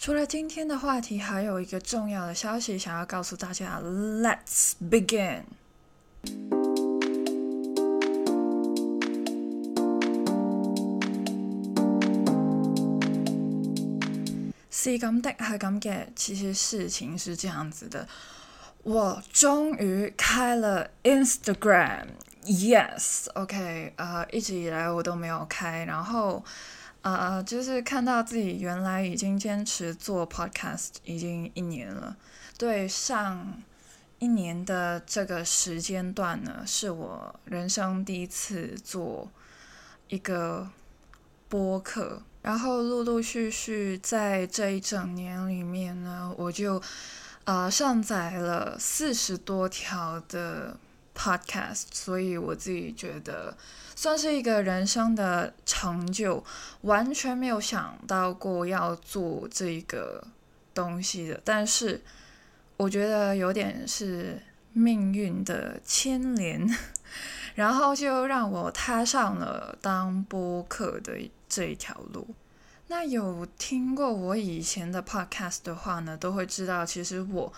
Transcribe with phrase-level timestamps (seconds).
[0.00, 5.42] 除了今天的话题，还有一个重要的消息想要告诉大家，Let's begin。
[14.70, 16.06] 是咁的，系咁嘅。
[16.14, 18.06] 其實事情是這樣子的，
[18.84, 26.44] 我終於開了 Instagram，Yes，OK，呃，一直以來我都没有開，然後。
[27.08, 32.16] 啊，就是看到自己原来已经坚持做 podcast 已经一年了，
[32.56, 33.62] 对，上
[34.18, 39.30] 一年的这个时间段呢，是我人生第一次做
[40.08, 40.68] 一个
[41.48, 46.82] 播客，然后陆陆续续在这一整年里面呢，我就
[47.44, 50.76] 呃上载了四十多条的
[51.18, 53.56] podcast，所以我自己觉得。
[53.96, 56.44] 算是一个人生的成就，
[56.82, 60.24] 完全没有想到过要做這個
[60.72, 62.00] 東西的，但是
[62.76, 64.40] 我觉得有点是
[64.72, 66.64] 命运的牵连，
[67.56, 71.14] 然后就让我踏上了当播客的
[71.48, 72.28] 这一条路。
[72.86, 77.52] 那有听过我以前的 podcast 的话呢，都会知道，其实我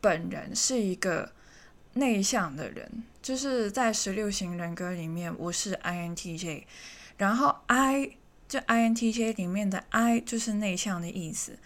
[0.00, 1.32] 本人是一个
[1.94, 3.04] 內向的人。
[3.22, 6.64] 就是在十六型人格裡面，我是 INTJ，
[7.18, 8.16] 然後 I
[8.48, 11.58] 就 INTJ 裡面的 I 就是內向的意思，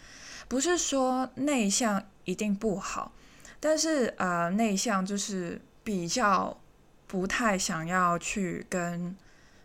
[0.49, 3.13] 不是說內向一定不好，
[3.61, 6.61] 但是呃內向就是比較
[7.07, 9.17] 不太想要去跟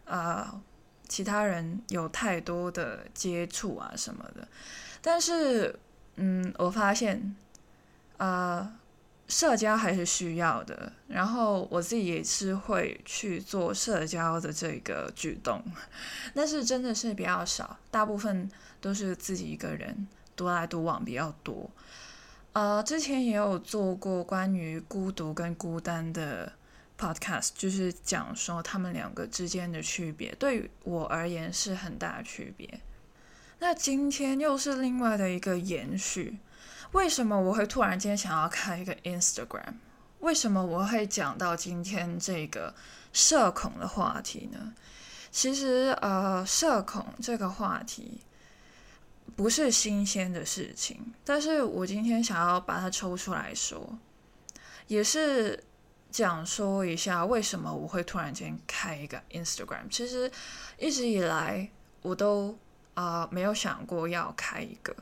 [0.05, 0.61] 呃
[1.07, 4.47] 其他人有太多的接觸啊什麼的，
[5.01, 5.79] 但是
[6.17, 7.35] 嗯我發現
[8.17, 8.78] 呃。
[9.29, 15.63] 社交還是需要的，然後我自己也是會去做社交的這個舉動，
[16.33, 18.49] 但是真的是比較少，大部分
[18.81, 21.69] 都是自己一個人獨來獨往比較多。
[22.53, 26.51] 呃，之前也有做過關於孤獨跟孤單的
[26.97, 32.79] podcast，就是講說他們兩個之間的區別，對於我而言是很大區別。
[33.59, 36.37] 那今天又是另外的一個延續。
[36.93, 39.75] 为什么我会突然间想要开一个 Instagram？
[40.19, 42.73] 为什么我会讲到今天这个
[43.13, 44.73] 社恐的话题呢？
[45.31, 48.21] 其实，呃，社恐这个话题
[49.35, 53.97] 不是新鲜的事情，但是我今天想要把它抽出来说，
[54.87, 55.63] 也是
[56.09, 59.87] 讲说一下为什么我会突然间开一个 Instagram。
[59.91, 60.29] 其实
[60.79, 61.69] 一直以来
[62.01, 62.57] 我都
[62.95, 64.95] 啊、呃、沒有想过要开一个。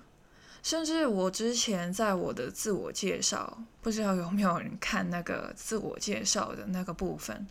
[0.64, 7.48] 甚至我之前在我的自我介绍，不知道有没有人看那个自我介绍的那个部分，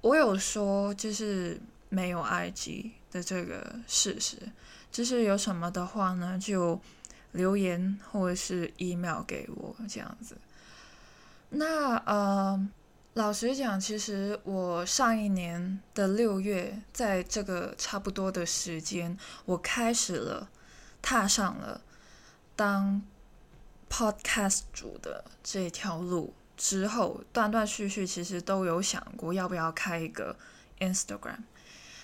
[0.00, 4.36] 我有说就是没有 IG 的这个事实，
[4.90, 6.80] 就是有什么的话呢，就
[7.32, 10.36] 留言或者是 email 给我这样子。
[11.50, 12.68] 那呃，
[13.14, 20.50] 老实讲，其实我上一年的六月，在这个差不多的时间，我开始了，
[21.00, 21.82] 踏上了。
[22.56, 23.02] 当
[23.90, 30.34] podcast 主的这条路之后，断断续续其实都有想过要不要开一个
[30.80, 31.40] Instagram，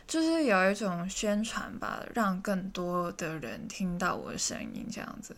[0.07, 5.35] 就是有一种宣传吧，让更多的人听到我的声音这样子。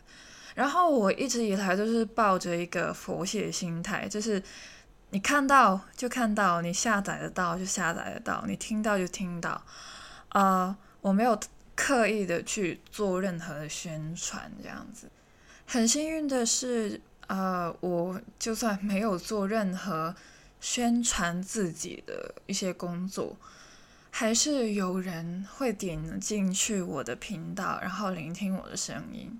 [0.55, 4.43] 然后我一直以来都是抱着一个佛系心态，就是
[5.11, 9.63] 你看到就看到，你下载得到就下载得到，你听到就听到。
[10.31, 11.39] 啊、我没有。
[11.77, 15.11] 刻意的去做任何的宣传，这样子。
[15.67, 20.15] 很幸运的是，呃，我就算没有做任何
[20.61, 23.37] 宣传自己的一些工作，
[24.11, 29.39] 还是有人会点进去我的频道，然后聆听我的声音，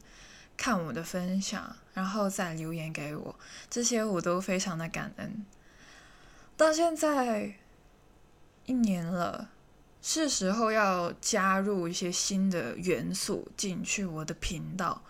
[0.57, 3.37] 看我的分享，然后再留言给我，
[3.71, 5.45] 这些我都非常的感恩。
[6.57, 7.55] 到现在
[8.67, 9.51] 一年了。
[10.07, 15.03] 是时候要加入一些新的元素进去我的频道，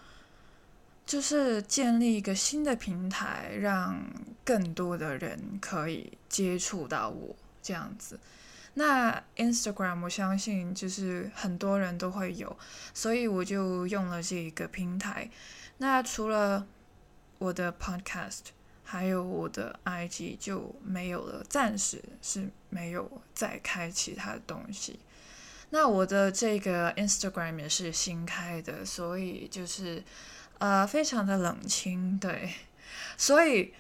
[1.05, 4.01] 就是建立一个新的平台，让
[4.45, 8.21] 更多的人可以接触到我这样子。
[8.75, 12.57] 那 Instagram 我相信就是很多人都会有，
[12.95, 15.29] 所以我就用了这一个平台。
[15.79, 16.69] 那除了
[17.39, 18.55] 我的 Podcast。
[18.95, 25.01] 還有我的 IG 就沒有了，暫時是沒有再開其他的東西。
[25.71, 30.01] 那我的這個 Instagram 也是新開的，所以就是
[30.59, 32.53] 呃非常的冷清，對。
[33.17, 33.75] 所以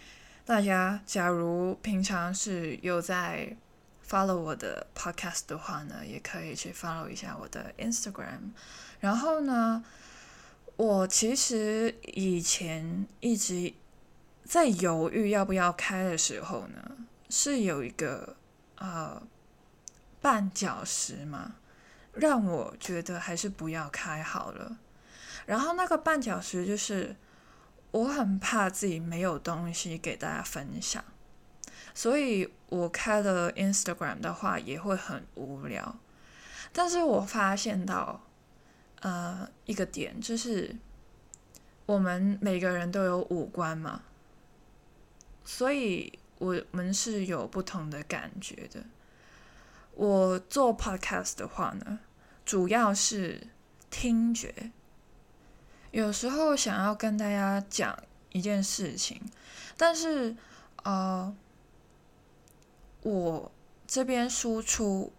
[0.44, 3.56] 大家假如平常是有在
[4.04, 8.50] follow 我的 podcast 的話呢，也可以去 follow 一下我的 Instagram。
[8.98, 9.84] 然後呢，
[10.74, 13.72] 我其实以前一直
[14.44, 16.96] 在犹豫要不要开的时候呢，
[17.28, 18.36] 是有一个
[18.76, 19.22] 呃
[20.22, 21.56] 绊脚石嘛，
[22.12, 24.78] 让我觉得还是不要开好了。
[25.46, 27.16] 然后那个绊脚石就是
[27.90, 31.02] 我很怕自己没有东西给大家分享，
[31.94, 35.96] 所以我开了 Instagram 的话也会很无聊。
[36.72, 38.20] 但是我发现到。
[39.00, 40.74] 呃，一个点就是，
[41.84, 44.00] 我们每个人都有五官嘛，
[45.44, 48.84] 所以我们是有不同的感觉的。
[49.92, 52.00] 我做 podcast 的话呢，
[52.44, 53.46] 主要是
[53.90, 54.72] 听觉，
[55.90, 57.96] 有时候想要跟大家讲
[58.30, 59.20] 一件事情，
[59.76, 60.34] 但是
[60.82, 61.34] 呃，
[63.02, 63.52] 我
[63.86, 65.12] 这边输出，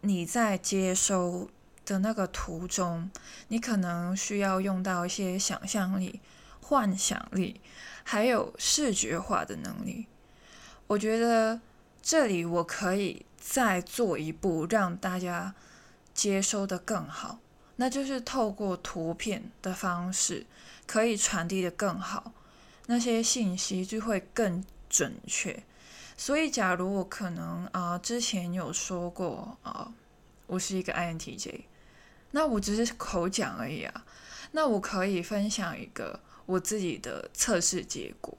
[0.00, 1.50] 你在接收。
[1.86, 3.10] 的那个途中，
[3.48, 6.18] 你可能需要用到一些想象力、
[6.62, 7.60] 幻想力，
[8.04, 10.06] 还有视觉化的能力。
[10.86, 11.60] 我觉得
[12.00, 15.54] 这里我可以再做一步，让大家
[16.12, 17.40] 接收的更好，
[17.76, 20.46] 那就是透过图片的方式，
[20.86, 22.32] 可以传递的更好，
[22.86, 25.64] 那些信息就会更准确。
[26.16, 29.92] 所以，假如我可能啊，之前有说过啊，
[30.46, 31.62] 我是一个 INTJ。
[32.30, 34.04] 那我只是口讲而已啊，
[34.52, 38.36] 那我可以分享一个我自己的测试结果，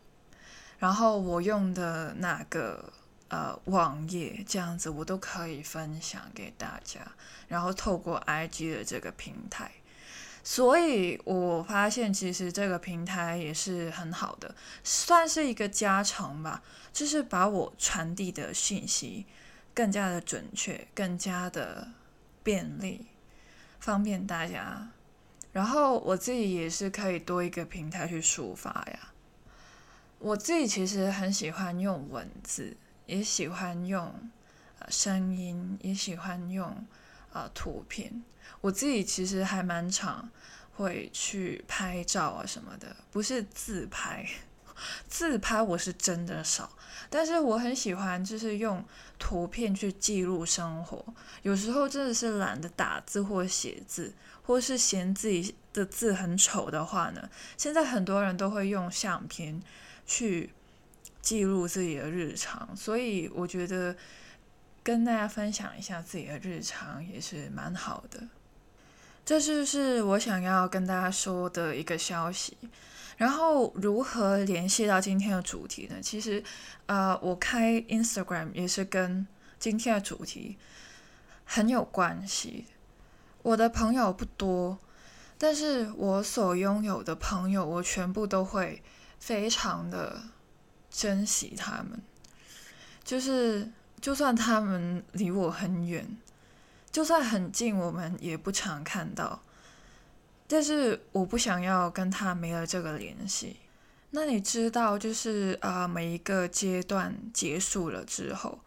[0.77, 2.93] 然后我用的哪个
[3.29, 6.99] 呃网页这样子，我都可以分享给大家，
[7.47, 9.71] 然后透过 IG 的这个平台，
[10.43, 14.53] 所以我发现其实这个平台也是很好的，
[14.83, 16.61] 算是一个加成吧，
[16.93, 19.25] 就是把我传递的信息
[19.73, 21.87] 更加的准确，更加的
[22.43, 23.07] 便利。
[23.79, 24.89] 方便大家，
[25.55, 29.13] 然后我自己也是可以多一个平台去抒发呀。
[30.19, 32.75] 我自己其实很喜欢用文字，
[33.05, 34.13] 也喜欢用
[34.79, 36.85] 呃声音，也喜欢用
[37.31, 38.21] 呃图片。
[38.59, 40.29] 我自己其实还蛮常
[40.73, 44.27] 会去拍照啊什么的，不是自拍。
[45.07, 46.69] 自拍我是真的少，
[47.09, 48.83] 但是我很喜欢，就是用
[49.17, 51.05] 图片去记录生活。
[51.43, 54.13] 有时候真的是懒得打字或写字，
[54.45, 59.61] 或是嫌自己的字很丑的话呢，现在很多人都会用相片
[60.05, 60.51] 去
[61.21, 62.75] 记录自己的日常。
[62.75, 63.95] 所以我觉得
[64.83, 68.21] 跟大家分享一下自己的日常也是蛮好的。
[69.25, 72.55] 这就是我想要跟大家说的一个消息。
[73.17, 75.95] 然后如何联系到今天的主题呢？
[76.01, 76.43] 其实，
[76.85, 79.25] 呃，我开 Instagram 也是跟
[79.57, 80.57] 今天的主题
[81.45, 82.65] 很有关系。
[83.45, 84.75] 我的朋友不多，
[85.37, 88.81] 但是我所拥有的朋友，我全部都会
[89.19, 90.19] 非常的
[90.89, 92.01] 珍惜他们。
[93.03, 93.71] 就是，
[94.01, 96.17] 就算他们离我很远，
[96.91, 99.43] 就算很近，我们也不常看到。
[100.47, 103.57] 但是我不想要跟他没了这个联系。
[104.09, 108.57] 那你知道，就是啊，每一个阶段结束了之后，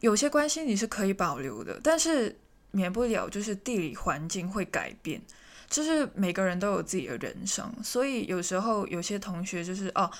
[0.00, 2.38] 有些关系你是可以保留的，但是
[2.72, 5.22] 免不了就是地理环境会改变，
[5.68, 10.10] 就是每个人都有自己的人生，所以有时候有些同学就是哦，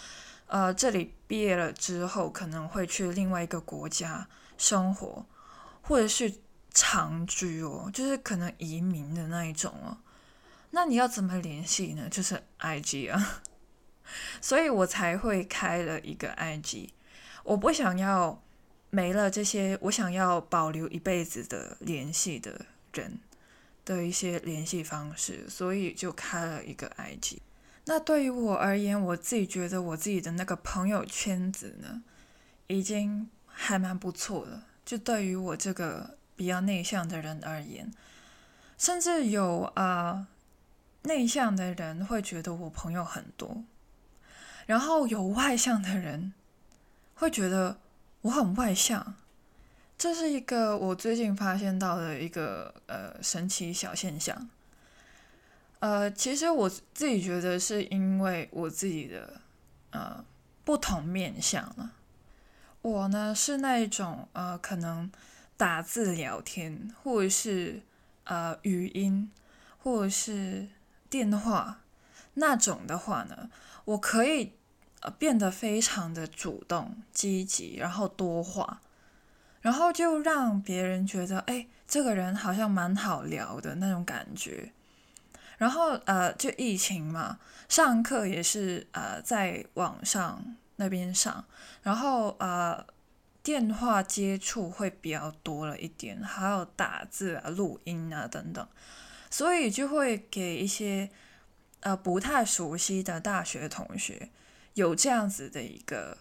[0.46, 5.26] 呃，这里毕业了之后可能会去另外一个国家生活，
[5.80, 6.32] 或者是
[6.70, 9.98] 长居哦，就是可能移民的那一种哦。
[10.70, 12.08] 那你要怎么联系呢？
[12.10, 13.42] 就是 I G 啊，
[14.40, 16.94] 所以我才会开了一个 I G。
[17.44, 18.42] 我不想要
[18.94, 23.18] 没了这些，我想要保留一辈子的联系的人
[23.86, 27.40] 的一些联系方式，所以就开了一个 I G。
[27.86, 32.02] 那对于我而言，我自己觉得我自己的那个朋友圈子呢，
[32.66, 34.62] 已经还蛮不错的。
[34.84, 37.90] 就对于我这个比较内向的人而言，
[38.76, 40.28] 甚至有啊。
[41.04, 43.64] 内向的人会觉得我朋友很多，
[44.66, 46.32] 然后有外向的人
[47.14, 47.76] 会觉得
[48.22, 49.14] 我很外向，
[49.98, 54.48] 这是一个我最近发现到的一个呃神奇小现象。
[55.78, 59.40] 呃，其实我自己觉得是因为我自己的
[59.90, 60.24] 呃
[60.64, 61.92] 不同面相了。
[62.80, 65.10] 我呢是那一种呃可能
[65.56, 67.82] 打字聊天，或者是
[68.24, 69.30] 呃语音，
[69.78, 70.68] 或者是。
[71.12, 71.82] 电话
[72.32, 73.50] 那种的话呢，
[73.84, 74.54] 我可以
[75.02, 78.80] 呃变得非常的主动积极，然后多话，
[79.60, 84.72] 然后就让别人觉得哎，这个人好像蛮好聊的那种感觉。
[85.58, 91.44] 然后呃，就疫情嘛，上课也是呃在网上那边上，
[91.84, 92.84] 然后呃
[93.44, 98.66] 电话接触会比较多了一点，还有打字啊、录音啊等等，
[99.30, 101.10] 所以就会给一些
[101.80, 104.30] 呃不太熟悉的大学同学
[104.74, 106.18] 有这样子的一个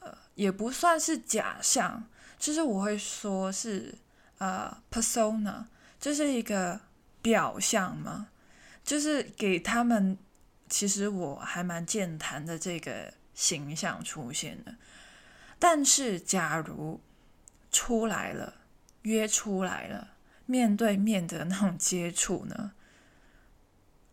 [0.00, 2.04] 呃，也不算是假象，
[2.38, 3.94] 就是我会说是
[4.38, 5.64] 呃 persona，
[6.00, 6.80] 这是一个
[7.22, 8.28] 表象嘛。
[8.82, 10.16] 就是给他们，
[10.68, 14.74] 其实我还蛮健谈的这个形象出现的。
[15.58, 16.98] 但是，假如
[17.70, 18.54] 出来了，
[19.02, 20.08] 约出来了，
[20.46, 22.72] 面对面的那种接触呢？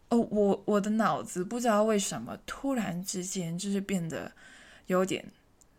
[0.09, 4.31] 哦，我我的脑子不知道为什么突然之间就是变得
[4.85, 5.25] 有点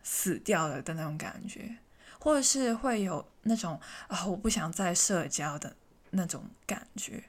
[0.03, 1.77] 死掉了的那种感觉，
[2.19, 5.75] 或者是会有那种啊，我不想再社交的
[6.11, 7.23] 那种感觉。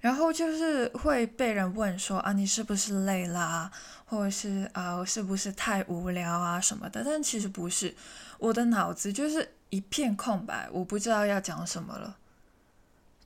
[0.00, 3.70] 然后就是会被人问说啊，你是不是累啦，
[4.04, 7.02] 或者是啊，是不是太无聊啊什么的？
[7.04, 7.92] 但其实不是，
[8.38, 12.18] 我的脑子就是一片空白，我不知道要讲什么了，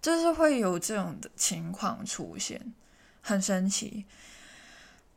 [0.00, 2.72] 就是会有这种的情况出现，
[3.20, 4.04] 很神奇。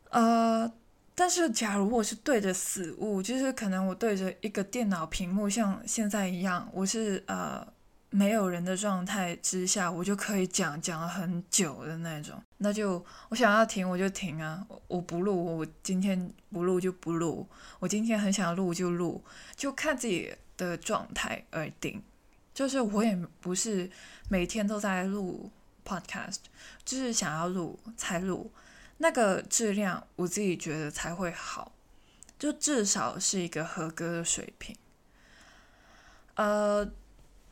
[0.09, 0.71] 呃，
[1.15, 7.67] 但是假如我是对着死物，就是可能我对着一个电脑屏幕，像现在一样，我是呃。
[8.15, 12.39] 没有人的状态之下，我就可以讲讲很久的那种。
[12.59, 14.63] 那就我想要停，我就停啊！
[14.87, 17.47] 我不录，我今天不录就不录。
[17.79, 19.23] 我今天很想录就录，
[19.55, 22.03] 就看自己的状态而定。
[22.53, 23.89] 就是我也不是
[24.29, 25.49] 每天都在录
[25.85, 26.37] podcast，
[26.85, 28.51] 就是想要录才录，
[28.97, 31.73] 那个质量我自己觉得才会好，
[32.37, 34.75] 就至少是一个合格的水平。
[36.35, 36.91] 呃。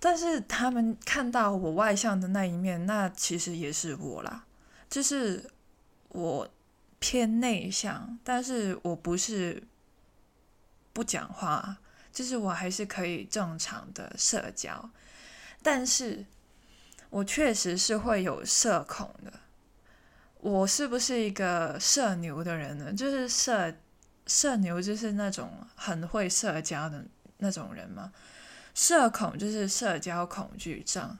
[0.03, 4.45] 但是他们看到我外向的那一面，那其实也是我啦。
[4.89, 5.51] 就是
[6.07, 6.49] 我
[6.97, 9.61] 偏内向，但是我不是
[10.91, 11.77] 不讲话，
[12.11, 14.89] 就是我还是可以正常的社交。
[15.61, 16.25] 但是
[17.11, 19.31] 我确实是会有社恐的。
[20.39, 22.91] 我是不是一个社牛的人呢？
[22.91, 23.71] 就是社
[24.25, 27.05] 社牛，就是那种很会社交的
[27.37, 28.11] 那种人吗？
[28.73, 31.17] 社恐就是社交恐惧症，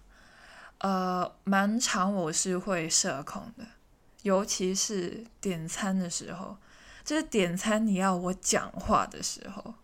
[0.79, 3.65] 呃，蛮长我是会社恐的，
[4.24, 6.57] 尤其是点餐的时候，
[7.03, 9.75] 就是点餐你要我讲话的时候。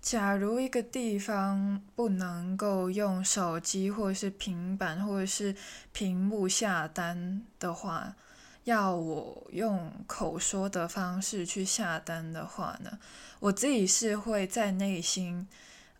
[0.00, 5.54] 假如一个地方不能够用手机或者是平板或者是
[5.92, 8.16] 屏幕下单的话，
[8.64, 12.98] 要我用口说的方式去下单的话呢，
[13.40, 15.48] 我自己是会在内心。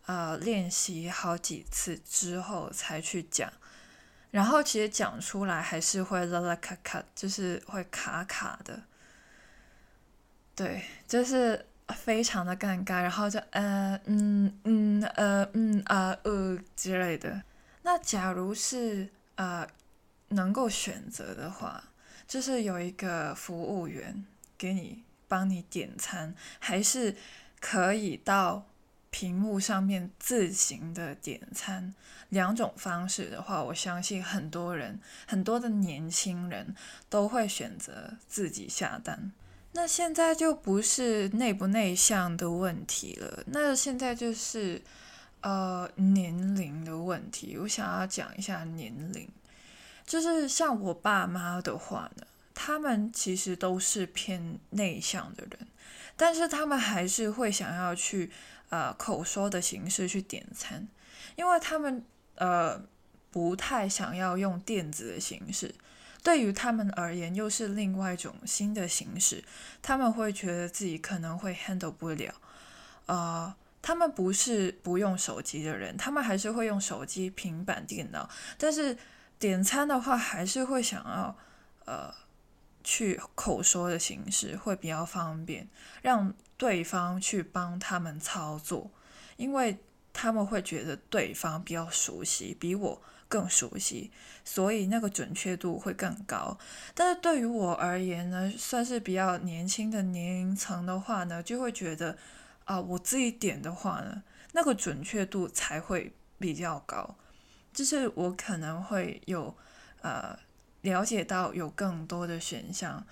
[0.07, 3.53] 呃，练习好几次之后才去讲，
[4.31, 8.81] 然后其实讲出来还是会啦啦卡卡，就是会卡卡的，
[10.55, 17.43] 对，就是非常的尴尬，然后就呃嗯嗯呃嗯啊呃之类的。
[17.83, 19.67] 那假如是呃
[20.29, 21.83] 能够选择的话，
[22.27, 24.25] 就是有一个服务员
[24.57, 27.15] 给你帮你点餐，还是
[27.59, 28.65] 可以到。
[29.13, 31.93] 屏幕上面自行的点餐
[32.29, 36.73] 两种方式的话，我相信很多人很多的年轻人
[37.09, 39.33] 都会选择自己下单。
[39.73, 44.81] 那现在就不是内不内向的问题了，那现在就是
[45.41, 47.57] 呃年龄的问题。
[47.57, 49.27] 我想要讲一下年龄，
[50.05, 55.67] 就是像我爸妈的话呢，他们其实都是偏内向的人，
[56.15, 58.31] 但是他们还是会想要去。
[58.71, 60.87] 呃，口说的形式去点餐，
[61.35, 62.81] 因为他们呃
[63.29, 65.75] 不太想要用电子的形式，
[66.23, 69.43] 对于他们而言又是另外一种新的形式，
[69.81, 72.33] 他们会觉得自己可能会 handle 不了。
[73.05, 78.97] 呃，他们不是不用手机的人，他们还是会用手机、平板电脑，但是
[79.39, 81.35] 点餐的话还是会想要
[81.85, 82.13] 呃
[82.83, 85.67] 去口说的形式会比较方便，
[86.01, 86.33] 让。
[86.61, 88.91] 对方去帮他们操作，
[89.35, 89.79] 因为
[90.13, 93.01] 他们会觉得对方比较熟悉，比我
[93.31, 94.11] 更熟悉，
[94.43, 96.57] 所以那个准确度会更高。
[96.93, 102.17] 但是对于我而言呢，算是比较年轻的年龄层的话呢，就会觉得
[102.65, 104.21] 啊，我自己点的话呢，
[104.51, 107.15] 那个准确度才会比较高，
[107.73, 109.55] 就是我可能会有
[110.01, 110.37] 呃
[110.81, 113.05] 了解到有更多的选项。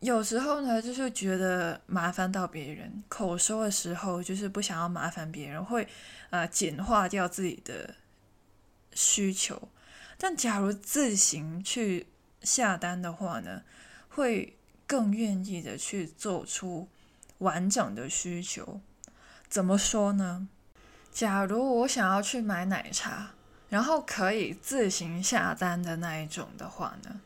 [0.00, 5.86] 有时候呢，就是觉得麻烦到别人，口说的时候就是不想要麻烦别人，会
[6.30, 7.94] 呃简化掉自己的
[8.92, 9.68] 需求。
[10.18, 12.06] 但假如自行去
[12.42, 13.62] 下单的话呢，
[14.08, 14.56] 会
[14.86, 16.88] 更愿意的去做出
[17.38, 18.80] 完整的需求。
[19.48, 20.48] 怎么说呢？
[21.12, 23.30] 假如我想要去买奶茶，
[23.68, 27.20] 然后可以自行下单的那一种的话呢，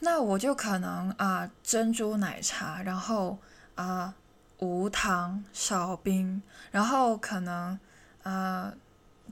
[0.00, 3.38] 那我就可能啊珍珠奶茶，然后
[3.76, 4.14] 啊
[4.58, 6.42] 无糖少冰，
[6.72, 7.78] 然后可能
[8.24, 8.74] 啊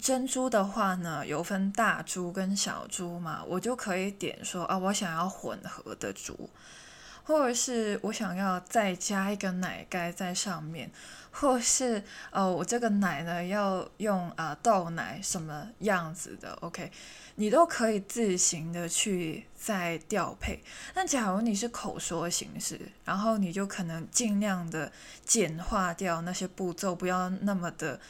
[0.00, 6.48] 珍珠的话呢有分大珠跟小珠嘛，我就可以点说啊我想要混合的珠。
[7.24, 10.90] 或者是我想要再加一个奶盖在上面，
[11.30, 16.90] 或是呃我这个奶呢要用啊豆奶什么样子的，OK，
[17.36, 20.64] 你都可以自行的去再调配。
[20.96, 24.90] 那假如你是口说形式，然后你就可能尽量的
[25.24, 28.00] 简化掉那些步骤，不要那么的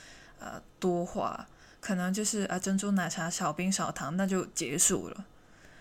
[0.41, 1.47] 呃多话，
[1.83, 5.27] 可能就是啊珍珠奶茶少冰少糖，那就结束了。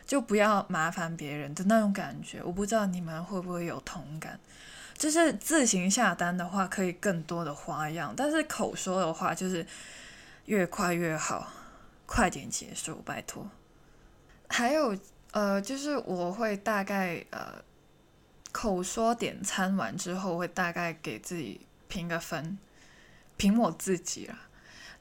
[0.04, 4.38] 就不要麻烦别人的那种感觉，我不知道你们会不会有同感。
[4.98, 9.66] 就是自行下单的话，可以更多的花样；但是口说的话，就是
[10.48, 11.48] 越快越好，
[12.06, 13.50] 快点结束，拜托。
[14.50, 14.98] 还有
[15.32, 17.64] 呃，就是我会大概呃，
[18.52, 22.58] 口说点餐完之后，会大概给自己评个分，
[23.38, 24.38] 评我自己啦。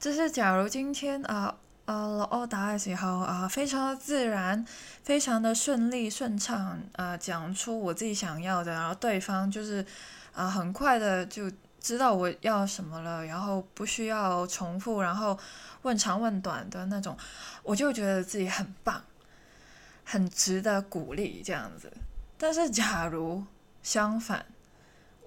[0.01, 1.55] 就是假如今天啊。
[1.87, 4.65] 啊老欧，答的时候啊，非常的自然，
[5.03, 9.85] 非常的顺利顺畅，呃，讲出我自己想要的，然后对方就是
[10.33, 15.37] 啊，很快的就知道我要什么了，然后不需要重复，然后
[15.83, 17.17] 问长问短的那种，
[17.65, 19.03] 我就觉得自己很棒，
[20.05, 21.93] 很值得鼓励这样子。
[22.39, 23.43] 但是假如
[23.83, 24.47] 相反，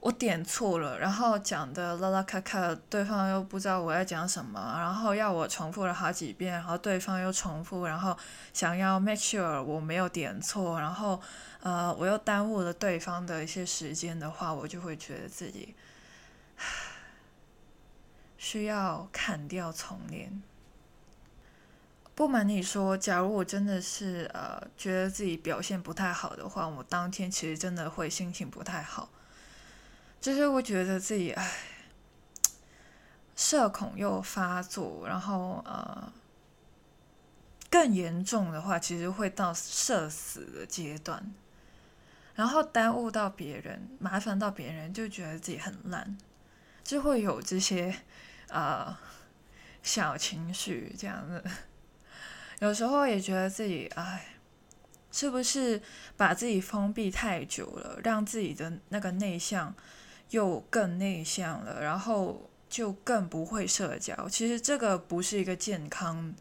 [0.03, 8.17] 我点错了，然后讲的拉拉咔咔，对方又不知道我在讲什么，然后要我重复了好几遍，然后对方又重复，然后
[8.51, 11.21] 想要 make sure 我没有点错，然后
[11.61, 15.73] 呃我又耽误了对方的一些时间的话，我就会觉得自己
[18.37, 20.43] 需要砍掉重练。
[22.13, 29.07] 不瞒你说，假如我真的是呃觉得自己表现不太好的话，我当天其实真的会心情不太好。
[30.23, 31.51] 就是我觉得自己唉，
[33.35, 36.13] 社恐又发作，然后呃，
[37.69, 41.33] 更严重的话，其实会到社死的阶段，
[42.35, 46.17] 然后耽误到别人，麻烦到别人，就觉得自己很烂，
[46.85, 47.93] 就会有这些
[48.47, 48.97] 呃
[49.81, 51.43] 小情绪这样子。
[52.59, 54.37] 有时候也觉得自己唉，
[55.11, 55.81] 是不是
[56.15, 59.75] 把自己封闭太久了，让自己的那个内向。
[60.29, 64.27] 又更内向了，然后就更不会社交。
[64.27, 66.33] 其实这个不是一个健康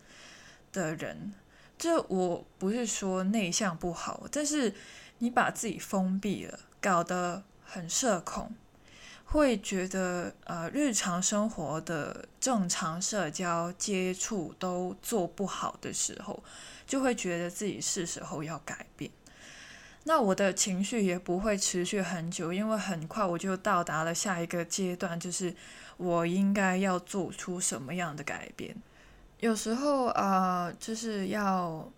[0.73, 1.35] 的人。
[1.79, 4.73] 这我不是说内向不好，但是
[5.19, 8.55] 你把自己封闭了，搞得很社恐，
[9.25, 16.45] 会觉得呃日常生活的正常社交接触都做不好的时候，
[16.87, 19.11] 就会觉得自己是时候要改变。
[20.05, 25.55] 那我的情绪也不会持续很久，因为很快我就到达了下一个阶段，就是
[25.97, 28.75] 我应该要做出什么样的改变。
[29.39, 31.89] 有时候呃，就是要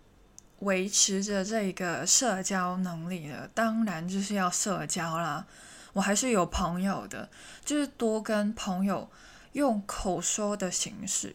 [0.59, 5.47] 维持着这个社交能力的，当然就是要社交啦。
[5.93, 7.27] 我还是有朋友的，
[7.63, 9.09] 就是多跟朋友
[9.53, 11.33] 用口说的形式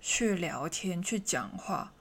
[0.00, 1.92] 去聊天、去讲话，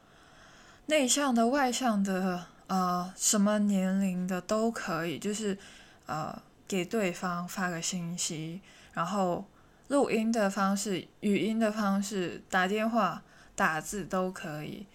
[0.86, 2.45] 内向的、外向的。
[2.71, 5.57] 呃，什么年龄的都可以，就是
[6.05, 8.62] 呃，给对方发个信息，
[8.93, 9.45] 然后
[9.89, 13.21] 录音的方式、语音的方式、打电话、
[13.57, 14.88] 打字都可以，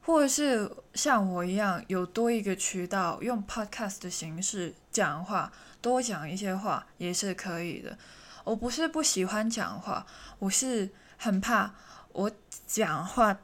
[0.00, 7.98] 或者是像我一样有多一个渠道，用 podcast 的形式讲话，多讲一些话也是可以的。
[8.42, 10.06] 我不是不喜欢讲话，
[10.38, 11.74] 我是很怕
[12.12, 12.32] 我
[12.66, 13.36] 讲话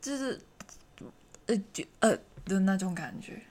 [0.00, 0.40] 就是
[1.44, 2.16] 呃就呃。
[2.44, 3.42] 的那种感觉，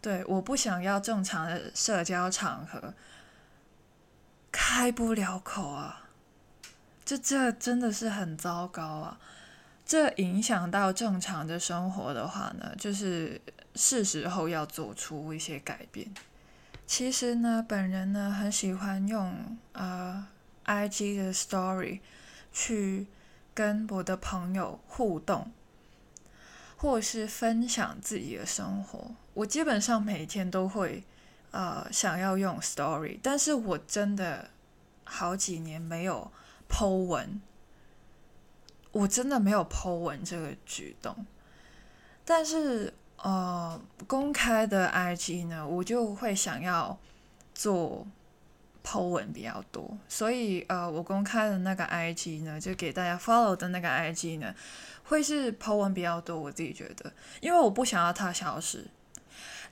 [0.00, 2.94] 对，我不想要正常的社交场合
[4.52, 6.08] 开不了口啊，
[7.04, 9.18] 这这真的是很糟糕啊！
[9.84, 13.40] 这影响到正常的生活的话呢，就是
[13.74, 16.08] 是时候要做出一些改变。
[16.86, 20.26] 其实呢，本人呢很喜欢用呃
[20.64, 22.00] IG 的 Story
[22.52, 23.06] 去
[23.52, 25.50] 跟我的朋友互动。
[26.84, 31.02] 或是分享自己的生活，我基本上每天都会，
[31.50, 34.50] 呃，想要用 story，但是我真的
[35.02, 36.30] 好几年没有
[36.68, 37.40] Po 文，
[38.92, 41.24] 我真的没有 Po 文这个举动，
[42.22, 46.98] 但是呃公开的 IG 呢，我就会想要
[47.54, 48.06] 做
[48.84, 54.54] po 文比较多，所以呃，我公开的那个 IG 呢，就给大家 follow 的那个 IG 呢，
[55.04, 56.38] 会是 po 文比较多。
[56.38, 58.86] 我自己觉得，因为我不想要它消失。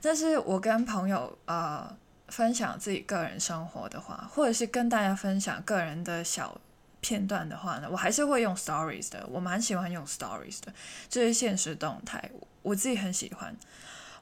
[0.01, 1.95] 但是我跟朋友呃
[2.29, 6.59] 分享自己个人生活的话，或者是跟大家分享个人的小
[6.99, 9.23] 片段的话呢，我还是会用 stories 的。
[9.29, 10.73] 我蛮喜欢用 stories 的，
[11.07, 12.31] 这是现实动态，
[12.63, 13.55] 我自己很喜欢。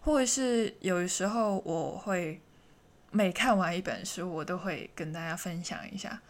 [0.02, 2.42] 或者是有时候我会。
[3.14, 6.22] 每看完一本书，我都会跟大家分享一下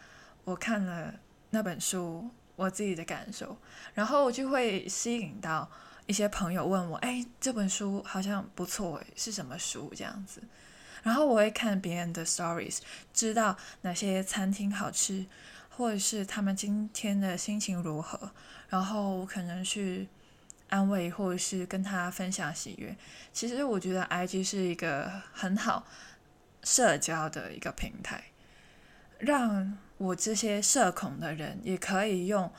[0.43, 1.13] 我看了
[1.51, 3.55] 那本书我自己的感受，
[3.93, 5.69] 然后我就会吸引到
[6.07, 10.41] 一些朋友问我：“哎，这本书好像不错，诶，是什么书？”这样子，
[11.03, 12.79] 然后我会看别人的 stories，
[13.13, 15.27] 知道哪些餐厅好吃，
[15.69, 18.31] 或者是他们今天的心情如何，
[18.69, 20.07] 然后可能去
[20.69, 22.95] 安慰或者是跟他分享喜悦。
[23.31, 25.85] 其实我觉得 IG 是一个很好。
[26.63, 28.25] 社交的一个平台，
[29.17, 32.51] 让我这些社恐的人也可以用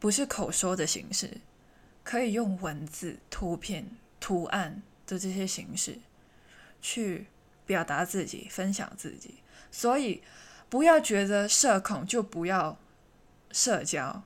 [0.00, 1.38] 不是口说的形式，
[2.02, 5.98] 可以用文字、图片、图案的这些形式
[6.80, 7.28] 去
[7.64, 9.36] 表达自己、分享自己。
[9.70, 10.22] 所以
[10.68, 12.76] 不要觉得社恐就不要
[13.52, 14.24] 社交，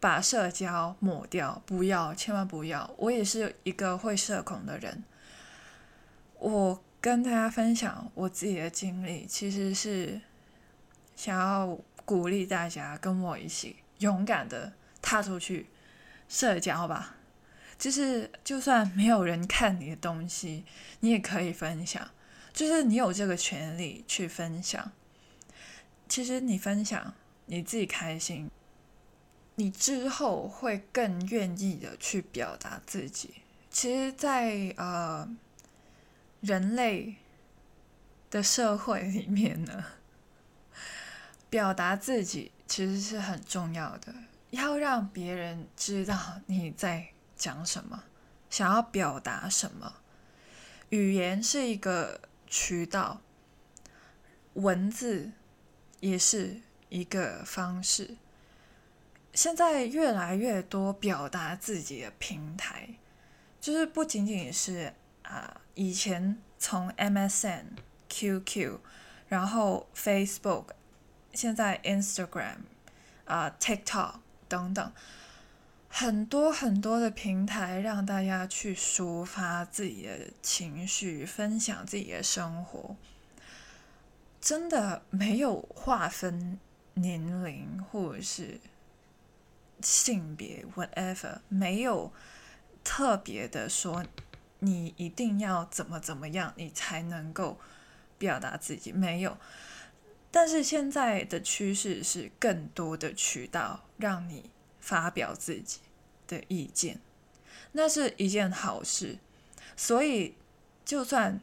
[0.00, 2.90] 把社交抹掉，不要，千万不要。
[2.96, 5.04] 我也是一个会社恐的人，
[6.38, 6.82] 我。
[7.06, 10.20] 跟大家分享我自己的经历，其实是
[11.14, 15.68] 想要鼓励大家跟我一起勇敢的踏出去
[16.28, 17.14] 社交吧。
[17.78, 20.64] 就是就算没有人看你的东西，
[20.98, 22.10] 你也可以分享。
[22.52, 24.90] 就是你有这个权利去分享。
[26.08, 27.14] 其实你分享
[27.44, 28.50] 你自己开心，
[29.54, 33.34] 你之后会更愿意的去表达自己。
[33.70, 35.36] 其实，在呃。
[36.40, 37.16] 人类
[38.30, 39.84] 的社会里面呢，
[41.50, 44.14] 表达自己其实是很重要的。
[44.50, 48.04] 要让别人知道你在讲什么，
[48.48, 49.94] 想要表达什么。
[50.90, 53.20] 语言是一个渠道，
[54.54, 55.32] 文字
[56.00, 58.16] 也是一个方式。
[59.34, 62.90] 现在越来越多表达自己的平台，
[63.60, 64.94] 就是不仅仅是。
[65.28, 67.64] 啊，以前从 MSN、
[68.08, 68.78] QQ，
[69.28, 70.66] 然后 Facebook，
[71.32, 72.58] 现在 Instagram，
[73.24, 74.14] 啊 TikTok
[74.48, 74.92] 等等，
[75.88, 82.94] 很多很多的平台让大家去抒发自己的情绪，分享自己的生活，
[84.40, 86.60] 真的没有划分
[86.94, 88.60] 年龄或者是
[89.82, 92.12] 性别，whatever，没有
[92.84, 94.04] 特别的说。
[94.60, 97.58] 你一定要怎么怎么样，你才能够
[98.18, 98.92] 表达自己？
[98.92, 99.36] 没有，
[100.30, 105.80] 但是现在的趋势是更多的渠道让你发表自己
[106.26, 107.00] 的意见，
[107.72, 109.18] 那是一件好事。
[109.76, 110.34] 所以，
[110.84, 111.40] 就算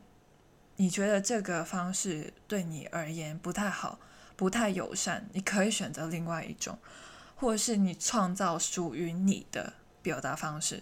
[0.77, 3.99] 你觉得这个方式对你而言不太好、
[4.35, 6.79] 不太友善，你可以选择另外一种，
[7.35, 10.81] 或是你创造属于你的表达方式。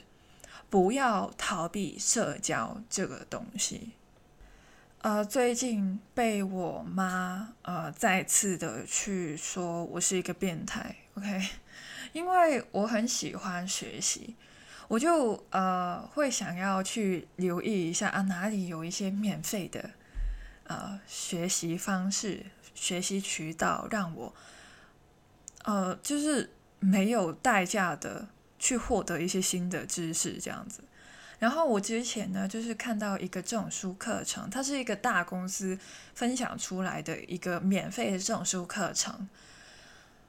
[0.71, 3.91] 不要逃避社交这个东西。
[4.99, 11.49] 呃，最近被我妈呃再次的去说我是一个变态，OK？
[12.13, 14.35] 因为我很喜欢学习，
[14.87, 19.89] 我就呃会想要去留意一下啊哪里有一些免费的
[20.67, 24.33] 呃学习方式、学习渠道，让我
[25.65, 28.29] 呃就是没有代价的。
[28.61, 30.83] 去获得一些新的知识，这样子。
[31.39, 35.77] 然后我之前呢，就是看到一个证书课程，它是一个大公司
[36.13, 39.27] 分享出来的一个免费的证书课程。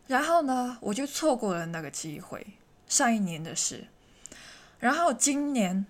[0.06, 2.46] 然后呢，我就错过了那个机会。
[2.88, 3.86] 上一年的事，
[4.78, 5.86] 然后今年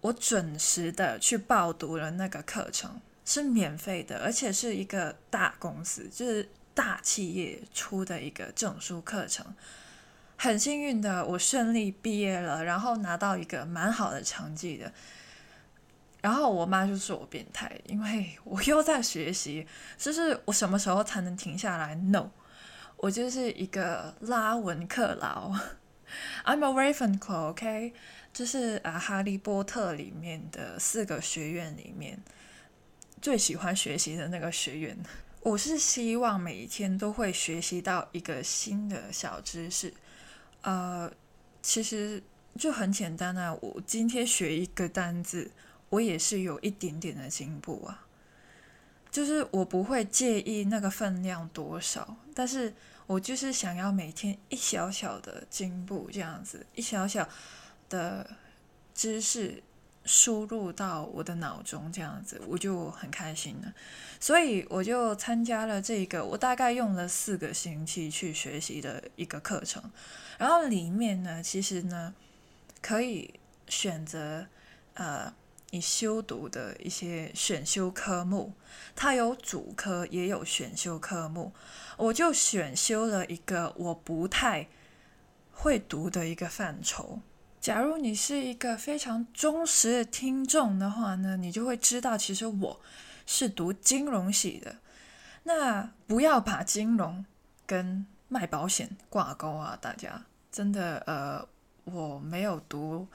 [0.00, 9.54] 我准时的去报读了那个课程，是免费的，而且是一个大公司，就是大企业出的一个证书课程。
[10.40, 14.92] 很幸运的，我顺利毕业了，然后拿到一个蛮好的成绩的。
[16.20, 22.30] 然后我妈就说我变态，因为 我又在学习，就是我什么时候才能停下来？No，
[22.96, 25.52] 我就是一个拉文克劳。
[26.44, 27.92] I'm a Ravenclaw，OK，
[28.32, 32.20] 就是啊，《哈利波特》里面的四个学院里面
[33.20, 34.96] 最喜欢学习的那个学院。
[35.40, 39.92] 我是希望每一天都会学习到一个新的小知识。
[40.68, 41.10] 呃，
[41.62, 42.22] 其实
[42.58, 45.50] 就很简单啊，我今天学一个单字，
[45.88, 48.06] 我也是有一点点的进步啊。
[49.10, 52.74] 就是我不会介意那个分量多少，但是
[53.06, 57.26] 我就是想要每天一小小的进步，这样子一小小
[57.88, 58.36] 的
[58.92, 59.62] 知识
[60.08, 63.72] 输入到我的脑中，这样子我就很开心了。
[64.18, 69.82] 所以我就参加了这个，我大概用了四个星期去学习的一个课程。
[70.38, 72.14] 然后里面呢，其实呢
[72.82, 73.34] 可以
[73.68, 74.46] 选择
[74.94, 75.32] 呃。
[75.70, 78.54] 你修读的一些选修科目，
[78.96, 81.52] 它有主科也有选修科目，
[81.98, 84.66] 我就选修了一个我不太
[85.52, 87.20] 会读的一个范畴。
[87.60, 92.80] 假如你是一个非常忠实的听众的话呢，你就会知道，其实我
[93.26, 94.76] 是读金融系的。
[95.44, 97.24] 那不要把金融
[97.66, 101.46] 跟卖保险挂钩啊，大家真的呃，
[101.84, 103.06] 我没有读。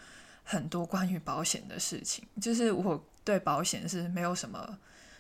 [0.46, 4.78] 很多关于保险的事情，就是我对保险是没有什么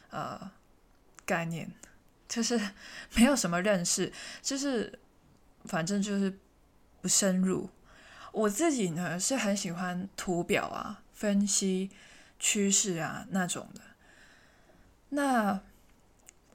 [0.10, 0.52] 呃
[1.26, 1.72] 概念，
[2.28, 2.60] 就是
[3.16, 5.00] 没有什么认识，就是
[5.64, 6.38] 反正就是
[7.00, 7.70] 不深入。
[8.34, 11.90] 我自己呢是很喜欢图表啊、分析
[12.40, 13.82] 趋势啊那种的。
[15.10, 15.62] 那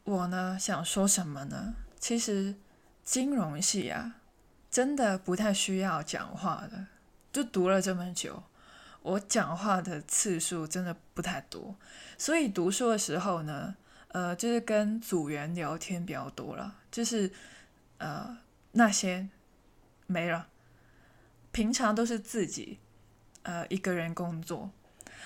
[0.02, 1.74] 我呢想说什么呢？
[2.00, 2.56] 其实
[3.04, 4.16] 金融系啊，
[4.70, 6.86] 真的不太需要讲话的，
[7.32, 8.42] 就读了这么久。
[9.02, 11.76] 我讲话的次数真的不太多，
[12.18, 13.76] 所以读书的时候呢，
[14.08, 17.30] 呃，就是跟组员聊天比较多了，就是
[17.98, 18.36] 呃
[18.72, 19.28] 那些
[20.06, 20.48] 没了，
[21.52, 22.78] 平常都是自己
[23.42, 24.70] 呃一个人工作。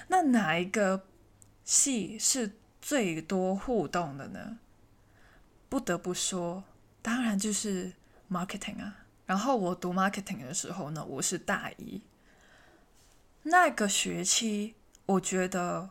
[0.08, 1.06] 那哪一个
[1.64, 4.58] 系是最多互动的呢？
[5.68, 6.64] 不得不说，
[7.00, 7.92] 当然就是
[8.30, 8.98] marketing 啊。
[9.26, 12.02] 然后我读 marketing 的时候呢，我是大一。
[13.44, 14.74] 那个学期，
[15.06, 15.90] 我觉得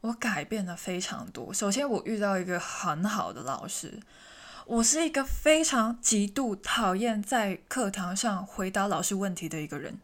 [0.00, 1.52] 我改变了非常多。
[1.52, 4.00] 首先，我遇到一个很好的老师。
[4.66, 9.98] 我是一个非常极度讨厌在课堂上回答老师问题的一个人。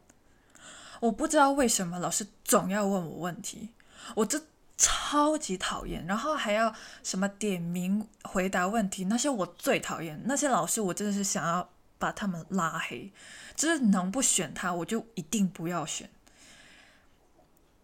[1.00, 3.70] 我不知道为什么老师总要问我问题，
[4.16, 4.42] 我这
[4.76, 6.04] 超级讨厌。
[6.06, 10.20] 然后还要什么点名回答问题，那些我最讨厌。
[10.26, 13.10] 那些老师，我真的是想要把他们拉黑。
[13.56, 16.10] 就是能不选他，我就一定不要选。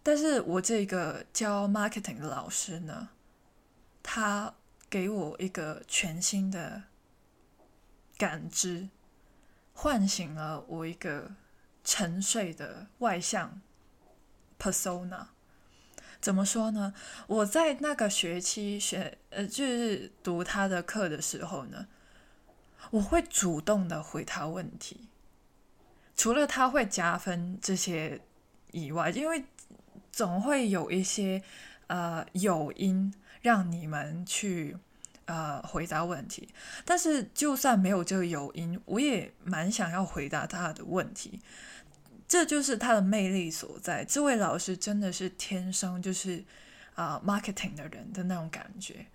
[0.02, 3.08] 但是我这个教 marketing 的老师呢，
[4.02, 4.52] 他
[4.96, 6.84] 给我一个全新的
[8.16, 8.88] 感知，
[9.74, 11.32] 唤醒了我一个
[11.84, 13.60] 沉睡的外向
[14.58, 15.26] persona。
[16.18, 16.94] 怎么说呢？
[17.26, 21.88] 我在那个学期学呃，就是读他的课的时候呢，
[22.90, 25.10] 我会主动的回答问题，
[26.16, 28.22] 除了他会加分这些
[28.72, 29.44] 以外，因为。
[30.12, 31.42] 总会有一些
[31.88, 34.78] 呃诱因让你们去
[35.26, 36.48] 呃回答问题，
[36.84, 41.40] 但是就算没有这个诱因，我也蛮想要回答他的问题。
[42.26, 44.04] 这就是他的魅力所在。
[44.04, 46.44] 这位老师真的是天生就是
[46.96, 49.06] 啊 marketing 的人的那种感觉，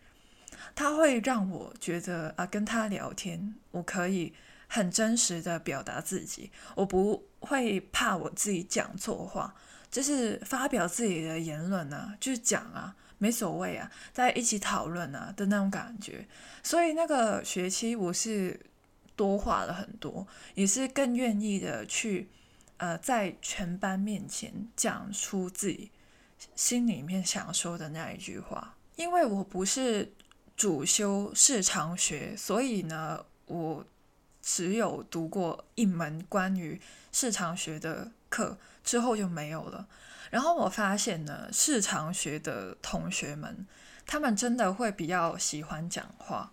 [0.73, 4.33] 他会让我觉得啊跟他聊天，我可以
[4.67, 9.53] 很真实的表达自己，我不会怕我自己讲错话。
[9.89, 16.25] 就是发表自己的言论啊，就是讲啊，没所谓啊，大家一起讨论啊的那种感觉。
[16.63, 18.59] 所以那个学期我是
[19.15, 22.27] 多话了很多，也是更愿意的去
[22.77, 25.91] 呃在全班面前讲出自己
[26.55, 28.75] 心里面想说的那一句话。
[28.95, 30.11] 因为我不是
[30.57, 33.85] 主修市场学，所以呢，我
[34.41, 36.81] 只有读过一门关于
[37.11, 38.57] 市场学的课。
[38.83, 39.87] 之后就没有了。
[40.31, 43.67] 然后我发现呢，市场学的同学们，
[44.07, 46.51] 他们真的会比较喜欢讲话，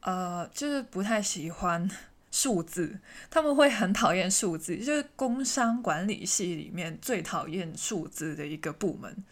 [0.00, 1.90] 呃，就是不太喜欢
[2.32, 3.00] 数字。
[3.28, 9.24] 他们会很讨厌数字，就是工商管理系里面最讨厌数字的一个部门，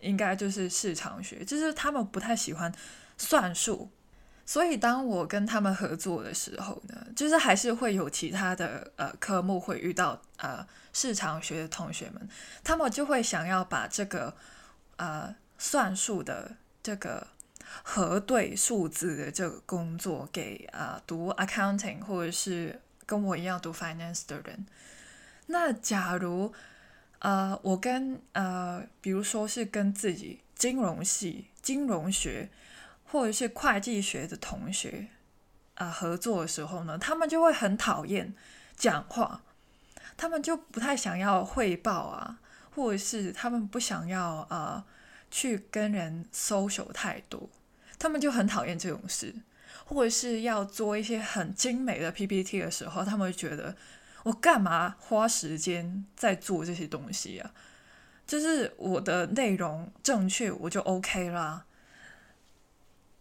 [0.00, 2.72] 应该就是市场学，就是他们不太喜欢
[3.16, 3.90] 算术。
[4.52, 10.66] 所以当我跟他们合作的时候呢，就是还是会有其他的呃科目会遇到呃。
[10.94, 12.28] 市场学的同学们，
[12.62, 14.36] 他们就会想要把这个
[14.96, 17.26] 呃算术的这个
[17.82, 24.66] 核对数字的这个工作给啊读 accounting 或者是跟我一样读 finance 的人。
[25.46, 26.52] 那假如
[27.20, 32.50] 呃我跟呃比如说是跟自己金融系、金融学
[33.12, 35.08] 或者是会计学的同学
[35.74, 38.34] 啊合作的时候呢，他们就会很讨厌
[38.74, 39.42] 讲话。
[40.16, 42.38] 他们就不太想要汇报啊，
[42.74, 44.82] 或者是他们不想要呃
[45.30, 47.50] 去跟人 social 太多，
[47.98, 49.34] 他们就很讨厌这种事，
[49.84, 53.76] 或者是要做一些很精美的 PPT 的时候，他们会觉得
[54.22, 57.50] 我干嘛花时间在做这些东西啊？
[58.26, 61.66] 就是我的内容正确，我就 OK 啦。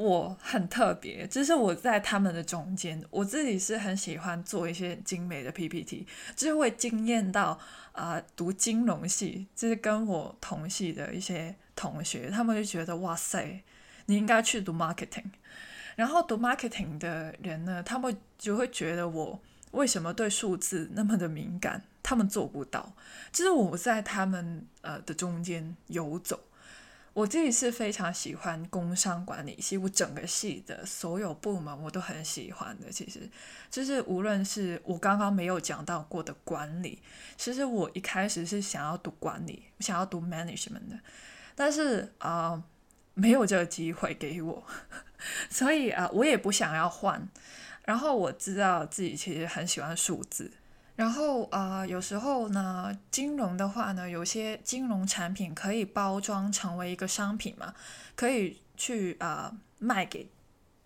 [0.01, 7.59] 我很特别，就是我在他们的中间，我自己是很喜欢做一些精美的 PPT，就是会惊艳到
[7.91, 13.61] 啊，读金融系，就是跟我同系的一些同学，他们就觉得哇塞，
[14.07, 15.25] 你应该去读 marketing。
[15.95, 19.39] 然后读 marketing 的人呢，他们就会觉得我
[19.71, 22.93] 为什么对数字那么的敏感，他们做不到，
[23.31, 26.39] 就是我在他们呃的中间游走。
[27.13, 32.89] 我自己是非常喜欢工商管理系，我整个系的所有部门我都很喜欢的。
[32.89, 33.29] 其实，
[33.69, 37.01] 就是无论是我刚刚没有讲到过的管理，
[37.35, 40.99] 其实我一开始是想要读管理，想要读 management 的，
[41.53, 42.63] 但是啊，
[43.13, 44.63] 没有这个机会给我，
[45.51, 47.27] 所以啊，我也不想要换。
[47.83, 50.51] 然后我知道自己其实很喜欢数字。
[50.95, 57.73] 然后啊，有时候呢，金融的话呢，有些金融产品可以包装成为一个商品嘛，
[58.15, 60.29] 可以去啊卖给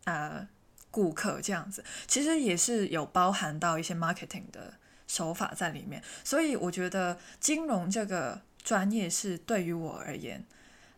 [0.06, 0.48] 啊
[0.92, 4.76] 顾客这样子，其实也是有包含到一些 marketing 的
[5.08, 6.02] 手法在里面。
[6.24, 10.46] 所以我觉得金融这个专业是对于我而言，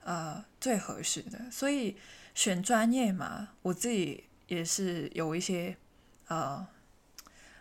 [0.03, 1.49] 呃，最合适的。
[1.49, 1.97] 所以
[2.35, 5.77] 选专业嘛，我自己也是有一些
[6.27, 6.67] 呃。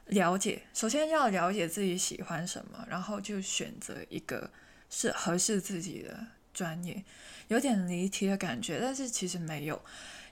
[0.07, 4.51] 了解，首先要了解自己喜欢什么，然后就选择一个
[4.88, 7.05] 是合适自己的专业。
[7.49, 9.81] 有点离题的感觉，但是其实没有，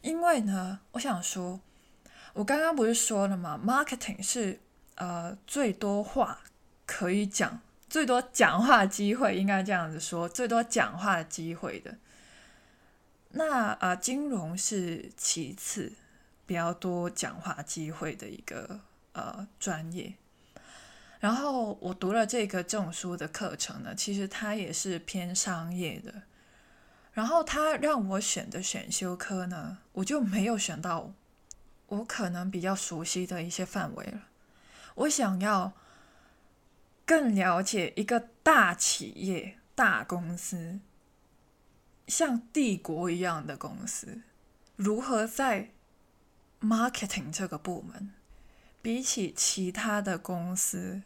[0.02, 1.60] 因为呢，我想说，
[2.32, 4.60] 我刚刚不是说了吗？Marketing 是
[4.94, 6.40] 呃最多话
[6.86, 11.96] 可以讲，最多讲话机会，应该这样子说，最多讲话机会的。
[13.30, 15.92] 那啊，金融是其次，
[16.46, 18.80] 比较多讲话机会的一个。
[19.14, 20.14] 呃，专业。
[21.18, 26.22] 然后我读了这个证书的课程呢，其实它也是偏商业的。
[27.14, 31.12] 然后他让我选的选修科呢，我就没有选到
[31.86, 34.24] 我可能比较熟悉的一些范围了。
[34.96, 35.72] 我想要
[37.06, 40.80] 更了解一个大企业、大公司，
[42.08, 44.22] 像帝国一样的公司，
[44.74, 45.70] 如何在
[46.60, 48.12] marketing 这个部门。
[48.84, 51.00] 比起其他的公司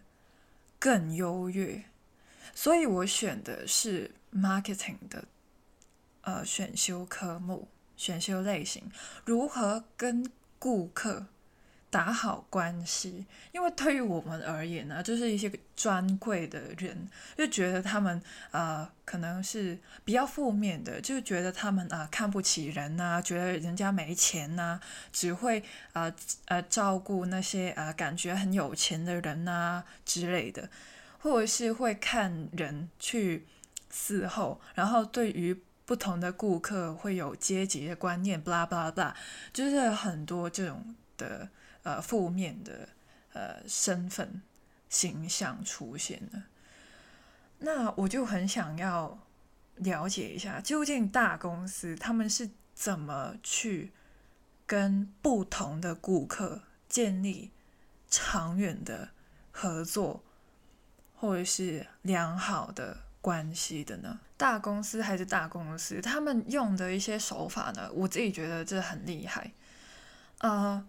[0.81, 1.85] 更优越，
[2.53, 5.27] 所以我选的是 marketing 的
[6.23, 8.91] 呃选修科目、选修类型，
[9.25, 11.27] 如何跟顾客。
[11.91, 18.21] 打好关系，因为对于我们而言呢，就是一些专柜的人就觉得他们
[18.51, 24.79] 呃可能是比较负面的，就觉得他们啊看不起人呐，觉得人家没钱呐，
[25.11, 30.69] 只会啊呃照顾那些啊感觉很有钱的人呐之类的，
[31.21, 33.47] 或者是会看人去
[33.91, 39.15] 伺候，然后对于不同的顾客会有阶级的观念，blah blah blah，
[39.55, 41.49] 就是很多这种的。
[41.89, 42.87] 呃，负面的
[43.33, 44.43] 呃身份
[44.91, 46.45] 形象出现了，
[47.61, 49.19] 那我就很想要
[49.77, 53.91] 了解一下，究竟大公司他们是怎么去
[54.67, 57.53] 跟不同的顾客建立
[58.11, 59.09] 长远的
[59.51, 60.23] 合作，
[61.17, 64.21] 或者是良好的关系的呢？
[64.37, 67.91] 大公司还是大公司，他们用的一些手法呢？
[67.95, 69.53] 我自己觉得这很厉害，
[70.41, 70.87] 呃。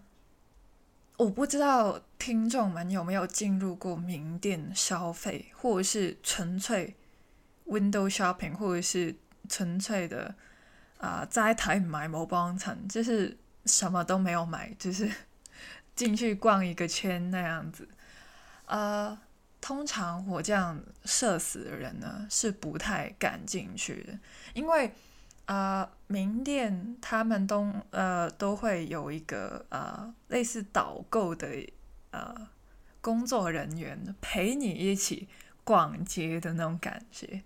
[1.20, 6.96] 我不知道听众们有没有进入过名店消费，或者是纯粹
[7.66, 9.14] window shopping，或者是
[9.46, 10.34] 纯粹的
[10.96, 15.12] 啊，在台买某帮衬，就是什么都没有买，就是
[15.94, 17.86] 进去逛一个圈那样子。
[18.64, 19.18] 呃，
[19.60, 24.18] 通常我这样社死的人呢，是不太敢进去的，
[24.54, 24.90] 因为。
[25.50, 31.48] 啊，名店他们都呃都会有一个呃类似导购的
[32.12, 32.32] 呃
[33.00, 35.26] 工作人员陪你一起
[35.64, 37.42] 逛街的那种感觉，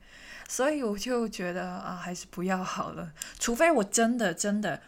[0.46, 3.14] 所以我就觉得啊，还是不要好了。
[3.38, 4.82] 除非我真的真的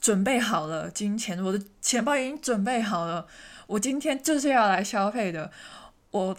[0.00, 3.26] 准备好了金钱，我的钱包已经准备好了，
[3.66, 5.52] 我今天就是要来消费的，
[6.12, 6.34] 我。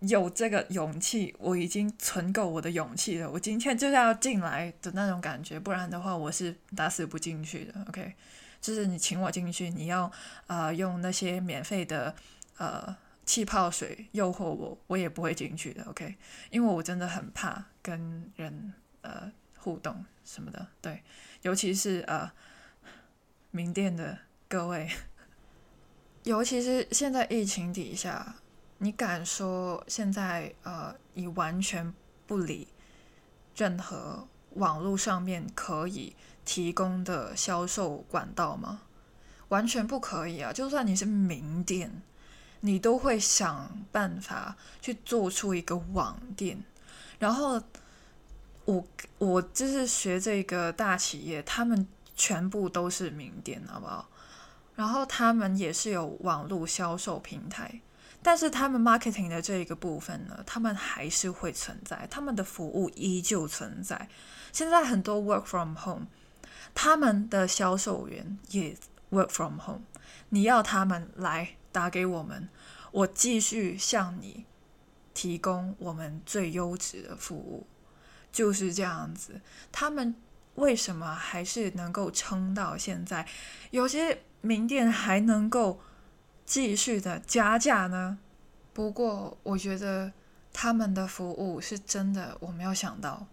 [0.00, 3.30] 有这个勇气，我已经存够我的勇气了。
[3.30, 7.74] 我今天就是要进来的那种感觉，不然的话我是打死不进去的。
[7.88, 8.12] OK，
[8.60, 10.10] 就是你请我进去，你要
[10.48, 12.14] 呃用那些免费的
[12.58, 12.94] 呃
[13.24, 15.82] 气泡水诱惑我，我也不会进去的。
[15.84, 16.14] OK，
[16.50, 20.66] 因为我真的很怕跟人呃互动什么的。
[20.82, 21.02] 对，
[21.40, 22.30] 尤其是呃
[23.50, 24.90] 名店的各位，
[26.24, 28.36] 尤其是现在疫情底下，
[28.78, 31.92] 你敢说现在呃你完全
[32.26, 32.68] 不理
[33.54, 36.14] 任何网络上面可以
[36.44, 38.82] 提供的销售管道吗？
[39.48, 40.52] 完全不可以啊！
[40.52, 42.02] 就算你是名店。
[42.60, 46.58] 你都会想办法去做出一个网店，
[47.18, 47.62] 然后
[48.64, 48.84] 我
[49.18, 54.08] 我就是学这个大企业，他们全部都是名店，好不好？
[54.74, 57.80] 然后他们也是有网络销售平台，
[58.26, 64.08] 但是他们 marketing 的这一个部分呢，他们还是会存在，他们的服务依旧存在。
[64.52, 66.06] 现在很多 work from home，
[66.74, 68.76] 他们的销售员也
[69.12, 69.82] work from home，
[70.30, 71.50] 你要他们来。
[71.70, 72.48] 打给我们，
[72.90, 74.46] 我继续向你
[75.12, 77.66] 提供我们最优质的服务，
[78.32, 79.42] 就是这样子。
[79.70, 80.16] 他们
[80.54, 83.28] 为什么还是能够撑到现在？
[83.72, 85.78] 有些名店还能够
[86.46, 88.18] 继续的加价呢？
[88.72, 90.12] 不过，我觉得
[90.52, 93.26] 他们的服务是真的，我没有想到，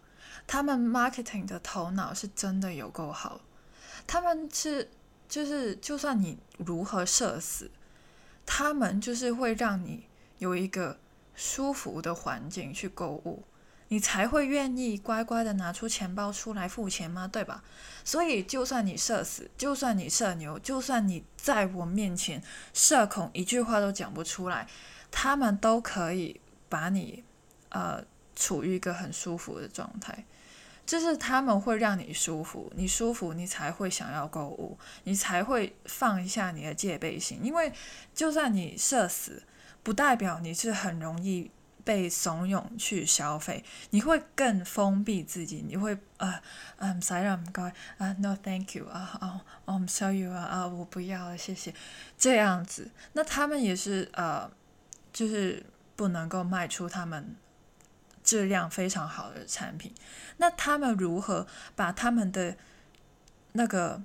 [0.45, 3.39] 他们 marketing 的头脑是真的有够好。
[4.05, 4.89] 他们是
[5.29, 7.71] 就是，就算你如何社死。
[8.45, 10.05] 他们就是会让你
[10.37, 10.99] 有一个
[11.33, 13.43] 舒服的环境去购物，
[13.89, 17.27] 你才会愿意乖乖的拿出钱包出来付钱吗？
[17.27, 17.63] 对吧？
[18.03, 22.41] 所以，就算你社死，就算你社牛，就算你在我面前
[22.73, 24.67] 社恐，一句话都讲不出来，
[25.11, 27.23] 他们都可以把你
[27.69, 28.03] 呃
[28.35, 30.25] 处于一个很舒服的状态。
[30.85, 37.39] 就是他们会让你舒服，你舒服，你才会想要购物，你才会放一下你的戒备心。
[37.41, 37.71] 因为
[38.13, 39.43] 就算你社死，
[39.81, 41.49] 不代表你是很容易
[41.83, 46.41] 被怂恿去消费，你会更封闭自己，你会啊
[46.79, 51.73] ，I'm sorry, I'm going 啊，No, thank you 啊，哦，I'm sorry 啊，啊，我不要了，谢谢。
[52.17, 54.51] 这样子，那他们也是呃，
[55.11, 55.65] 就是
[55.95, 57.35] 不能够卖出他们。
[58.23, 59.93] 质量非常好的产品，
[60.37, 62.55] 那他们如何把他们的
[63.51, 64.01] 那个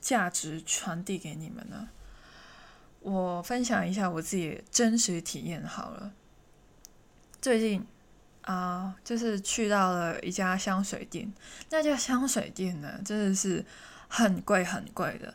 [0.00, 1.88] 价值传递给你们呢？
[3.00, 6.12] 我分享一下我自己真实体验好了。
[7.48, 7.82] 最近
[8.42, 11.32] 啊，就是去到了一家香水店，
[11.70, 13.64] 那家香水店呢，真的是
[14.06, 15.32] 很贵很贵的，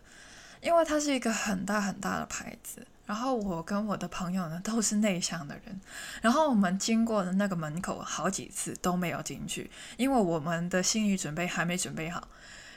[0.61, 2.86] 因为它是一个很大很大的牌子。
[3.07, 5.82] 然后我跟我的朋友呢都是内向的人，
[6.22, 12.28] 然后我们经过的那个门口好几次都没有进去，因为我们的心理准备还没准备好。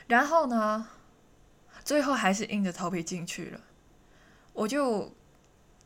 [0.07, 0.87] 然后呢，
[1.85, 3.61] 最后还是硬着头皮进去了。
[4.53, 5.15] 我就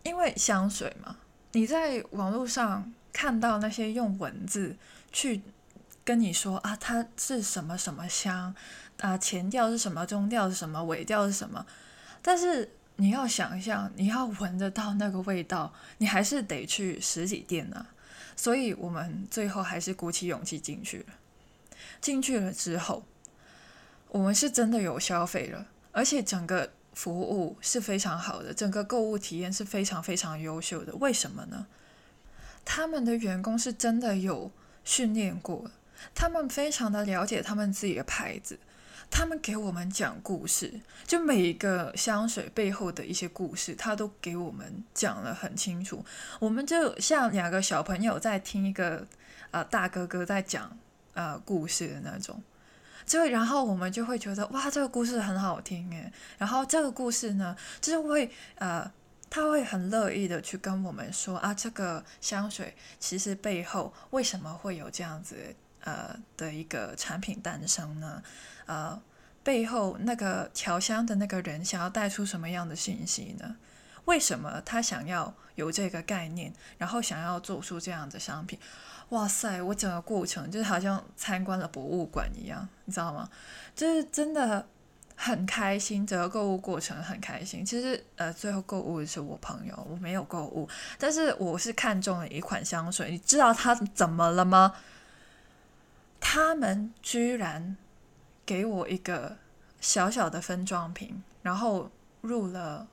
[0.03, 1.17] 因为香水嘛，
[1.51, 4.75] 你在网络上看到那些用文字
[5.11, 5.41] 去
[6.03, 8.55] 跟你说啊，它是什么什么香
[8.99, 11.65] 啊，前调是什么，中调是什么，尾调是什么，
[12.21, 12.69] 但是。
[12.97, 17.87] 你要想象，你要闻得到那个味道，你还是得去实体店呢。
[18.35, 21.05] 所以我们最后还是鼓起勇气进去了。
[21.99, 23.03] 进去了之后，
[24.09, 30.93] 我们是真的有消费了，而且整个服务是非常好的，整个购物体验是非常非常优秀的。
[30.97, 31.65] 为什么呢？
[32.63, 34.51] 他们的员工是真的有
[34.83, 35.69] 训练过，
[36.13, 38.59] 他们非常的了解他们自己的牌子。
[39.13, 46.05] 他们给我们讲故事，就每一个香水背后的一些故事，他都给我们讲了很清楚。
[46.39, 49.05] 我们就像两个小朋友在听一个
[49.51, 50.77] 呃大哥哥在讲
[51.13, 52.41] 呃故事的那种，
[53.05, 56.09] 就然后我们就会觉得哇，这个故事很好听诶。
[56.37, 58.89] 然后这个故事呢，就是会呃
[59.31, 65.55] 他会很乐意的去跟我们说啊，这个香水其实背后为什么会有这样子
[65.85, 68.21] 呃的一个产品诞生呢？
[68.65, 69.01] 呃，
[69.41, 73.55] 背后那个调香的那个人想要带出什么样的信息呢？
[74.03, 78.59] 为什么他想要有这个概念，然后想要做出这样的商品？
[79.09, 83.29] 哇塞，我整个过程就是好像参观了博物馆一样，你知道吗？
[83.73, 84.67] 就是真的
[85.23, 87.63] 很开心，整个购物过程很开心。
[87.63, 90.67] 其实呃，最后购物的是我朋友，我没有购物，
[90.97, 93.11] 但是我是看中了一款香水。
[93.11, 94.73] 你知道他怎么了吗？
[96.19, 97.77] 他们居然。
[98.43, 99.37] 给我一个
[99.79, 102.85] 小小的分装瓶，然后入了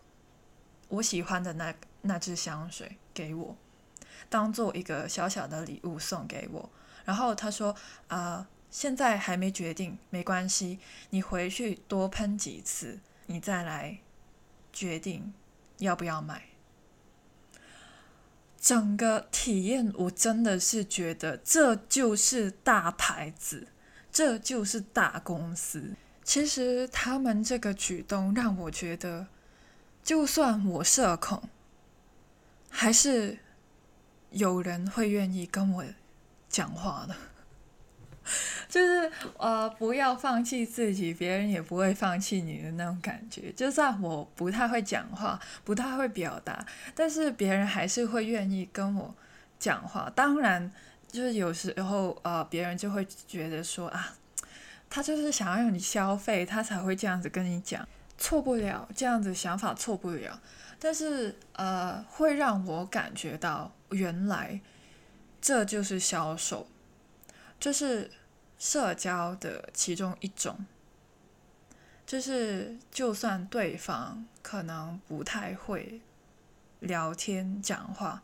[0.88, 3.56] 我喜欢的那那支香水给我，
[4.28, 6.70] 当做一个小小的礼物送给我。
[7.04, 7.74] 然后他说
[8.06, 10.78] ：“啊，现在还没决定，没关系，
[11.10, 13.98] 你回去多喷几次，你再来
[14.72, 15.32] 决定
[15.78, 16.44] 要不要买。”
[18.60, 23.68] 整个体验，我真的是觉得这就是大牌子，
[24.10, 25.94] 这就是大公司。
[26.24, 29.28] 其实他们这个举动让我觉得，
[30.02, 31.48] 就算我社恐，
[32.68, 33.38] 还是
[34.30, 35.84] 有人会愿意跟我
[36.48, 37.14] 讲话的。
[38.68, 43.52] 就是呃，不要放弃自己，别人也不会放弃你的那种感觉。
[43.52, 46.64] 就算我不太会讲话，不太会表达，
[46.94, 49.14] 但是别人还是会愿意跟我
[49.58, 50.12] 讲话。
[50.14, 50.70] 当然，
[51.10, 54.14] 就是有时候呃，别人就会觉得说啊，
[54.90, 57.86] 他就是想要用你消费，他才会这样子跟你讲。
[58.18, 60.40] 错不了，这样子想法错不了。
[60.78, 64.60] 但是呃，会让我感觉到，原来
[65.40, 66.66] 这就是销售，
[67.58, 68.10] 就是。
[68.58, 70.66] 社交的其中一种，
[72.04, 76.00] 就是就算对方可能不太会
[76.80, 78.20] 聊天讲话，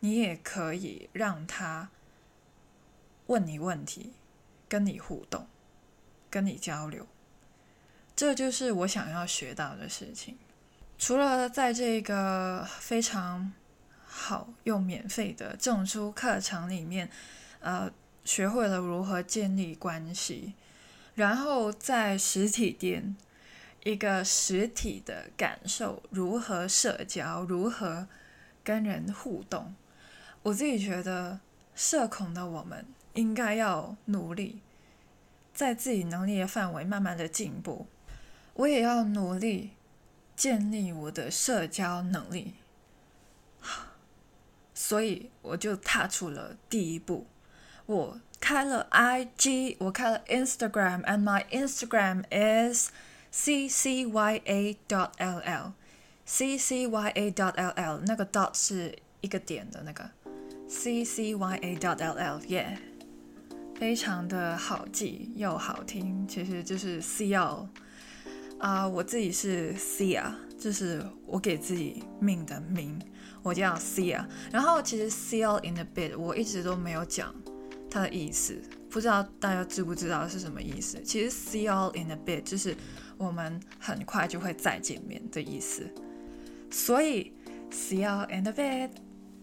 [0.00, 1.88] 你也可以让他
[3.28, 4.12] 问你问题，
[4.68, 5.46] 跟你互动，
[6.28, 7.06] 跟你交流。
[8.14, 10.36] 这就是我想要学到的事情。
[10.98, 13.52] 除了在这个非常
[14.04, 17.08] 好又免费的证书课程里面，
[17.60, 17.90] 呃。
[18.24, 20.54] 学会了如何建立关系，
[21.14, 23.16] 然后在实体店
[23.84, 28.06] 一个实体的感受，如何社交，如何
[28.62, 29.74] 跟人互动。
[30.42, 31.40] 我自己觉得，
[31.74, 34.60] 社恐的我们应该要努力，
[35.52, 37.86] 在自己能力的范围慢慢的进步。
[38.54, 39.70] 我也要努力
[40.36, 42.54] 建立我的社交能力，
[44.74, 47.26] 所以我就踏出了第一步。
[47.86, 52.90] 我开了 IG，我开了 Instagram，and my Instagram is
[53.32, 55.72] ccya dot ll。
[56.26, 60.08] ccya dot ll 那个 dot 是一个点的那个
[60.68, 62.76] ccya dot ll，yeah，
[63.78, 67.68] 非常的好记又好听，其实就是 C L
[68.58, 72.96] 啊，我自己是 Cia，这是我给自己命的名，
[73.42, 74.24] 我叫 Cia。
[74.52, 77.34] 然后其实 seal in a bed 我一直都没有讲。
[77.92, 81.00] 它的意思不知道大家知不知道是什么意思？
[81.02, 82.74] 其实 see all in a bit 就是
[83.18, 85.88] 我们很快就会再见面的意思。
[86.70, 87.32] 所以
[87.70, 88.90] see all in a bit，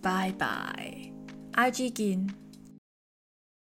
[0.01, 1.11] 拜拜
[1.53, 2.27] ，I G 见。